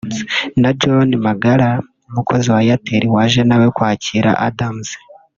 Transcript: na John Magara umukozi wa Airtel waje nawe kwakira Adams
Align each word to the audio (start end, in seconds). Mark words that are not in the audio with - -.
na 0.61 0.69
John 0.81 1.09
Magara 1.25 1.69
umukozi 2.09 2.47
wa 2.53 2.59
Airtel 2.63 3.03
waje 3.15 3.41
nawe 3.49 3.67
kwakira 3.75 4.29
Adams 4.47 4.87